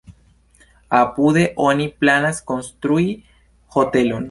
Apude 0.99 1.43
oni 1.67 1.87
planas 2.01 2.41
konstrui 2.53 3.07
hotelon. 3.77 4.19